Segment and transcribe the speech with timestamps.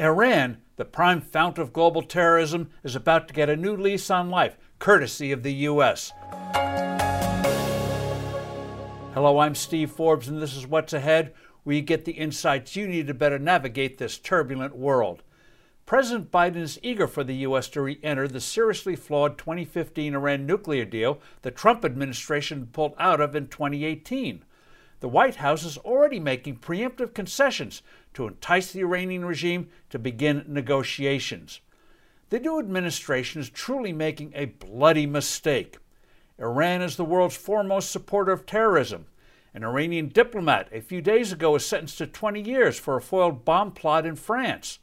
[0.00, 4.30] Iran, the prime fount of global terrorism, is about to get a new lease on
[4.30, 6.12] life, courtesy of the U.S.
[9.12, 11.34] Hello, I'm Steve Forbes, and this is What's Ahead,
[11.64, 15.24] where you get the insights you need to better navigate this turbulent world.
[15.84, 17.68] President Biden is eager for the U.S.
[17.70, 23.20] to re enter the seriously flawed 2015 Iran nuclear deal the Trump administration pulled out
[23.20, 24.44] of in 2018
[25.00, 27.82] the White House is already making preemptive concessions
[28.14, 31.60] to entice the Iranian regime to begin negotiations.
[32.30, 35.78] The new administration is truly making a bloody mistake.
[36.38, 39.06] Iran is the world's foremost supporter of terrorism.
[39.54, 43.44] An Iranian diplomat a few days ago was sentenced to 20 years for a foiled
[43.44, 44.78] bomb plot in France.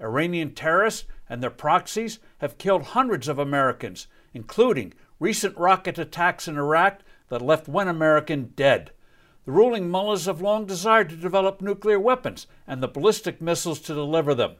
[0.00, 6.58] Iranian terrorists and their proxies have killed hundreds of Americans, including recent rocket attacks in
[6.58, 8.90] Iraq that left one American dead.
[9.44, 13.94] The ruling mullahs have long desired to develop nuclear weapons and the ballistic missiles to
[13.94, 14.56] deliver them.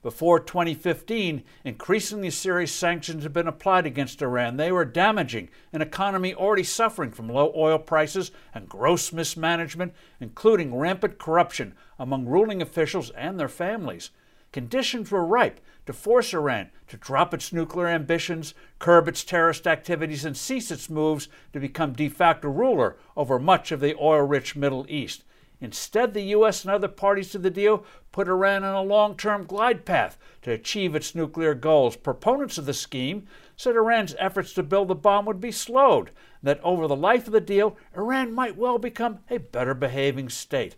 [0.00, 4.56] Before 2015, increasingly serious sanctions had been applied against Iran.
[4.56, 10.76] They were damaging an economy already suffering from low oil prices and gross mismanagement, including
[10.76, 14.10] rampant corruption among ruling officials and their families.
[14.52, 20.24] Conditions were ripe to force Iran to drop its nuclear ambitions, curb its terrorist activities,
[20.24, 24.56] and cease its moves to become de facto ruler over much of the oil rich
[24.56, 25.24] Middle East.
[25.60, 26.64] Instead, the U.S.
[26.64, 30.52] and other parties to the deal put Iran on a long term glide path to
[30.52, 31.96] achieve its nuclear goals.
[31.96, 33.26] Proponents of the scheme
[33.56, 36.10] said Iran's efforts to build the bomb would be slowed,
[36.42, 40.76] that over the life of the deal, Iran might well become a better behaving state.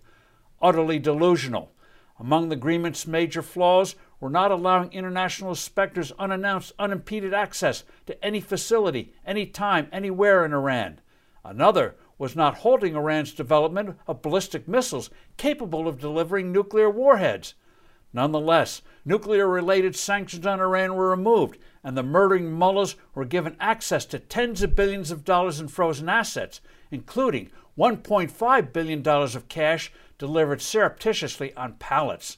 [0.62, 1.72] Utterly delusional.
[2.20, 8.42] Among the agreement's major flaws were not allowing international inspectors unannounced, unimpeded access to any
[8.42, 11.00] facility, any time, anywhere in Iran.
[11.42, 17.54] Another was not halting Iran's development of ballistic missiles capable of delivering nuclear warheads.
[18.12, 24.04] Nonetheless, nuclear related sanctions on Iran were removed, and the murdering mullahs were given access
[24.06, 26.60] to tens of billions of dollars in frozen assets,
[26.91, 32.36] including $1.5 billion of cash delivered surreptitiously on pallets.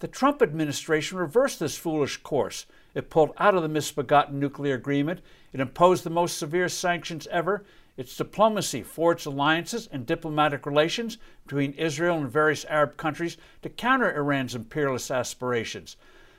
[0.00, 2.66] The Trump administration reversed this foolish course.
[2.94, 5.22] It pulled out of the misbegotten nuclear agreement.
[5.54, 7.64] It imposed the most severe sanctions ever.
[7.96, 11.16] Its diplomacy forged alliances and diplomatic relations
[11.46, 15.96] between Israel and various Arab countries to counter Iran's imperialist aspirations.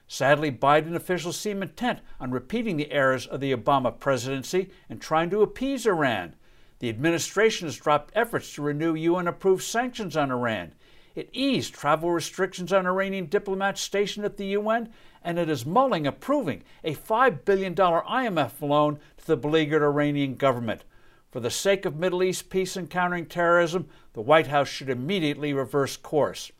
[0.08, 5.32] Sadly, Biden officials seem intent on repeating the errors of the Obama presidency and trying
[5.32, 6.36] to appease Iran.
[6.80, 10.74] The administration has dropped efforts to renew UN approved sanctions on Iran.
[11.16, 14.90] It eased travel restrictions on Iranian diplomats stationed at the UN,
[15.24, 20.84] and it is mulling approving a $5 billion IMF loan to the beleaguered Iranian government.
[21.32, 25.54] For the sake of Middle East peace and countering terrorism, the White House should immediately
[25.54, 26.52] reverse course.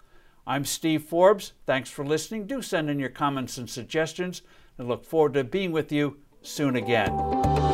[0.48, 1.54] I'm Steve Forbes.
[1.66, 2.48] Thanks for listening.
[2.48, 4.42] Do send in your comments and suggestions,
[4.80, 7.67] and look forward to being with you soon again.